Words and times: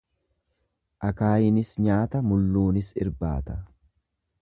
Akaayiinis 1.09 1.75
nyaata 1.89 2.25
mulluunis 2.31 2.93
irbaata. 3.07 3.63